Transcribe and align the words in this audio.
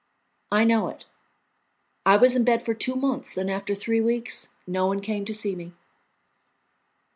I 0.51 0.63
know 0.63 0.87
it. 0.87 1.05
I 2.07 2.17
was 2.17 2.35
in 2.35 2.43
bed 2.43 2.63
for 2.63 2.73
two 2.73 2.95
months, 2.95 3.37
and 3.37 3.51
after 3.51 3.75
three 3.75 4.01
weeks 4.01 4.49
no 4.65 4.87
one 4.87 4.99
came 4.99 5.25
to 5.25 5.35
see 5.35 5.53
me." 5.55 5.73